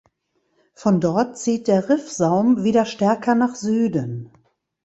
Von 0.73 0.99
dort 0.99 1.37
zieht 1.37 1.67
der 1.67 1.87
Riffsaum 1.87 2.63
wieder 2.63 2.85
stärker 2.85 3.35
nach 3.35 3.53
Süden. 3.53 4.31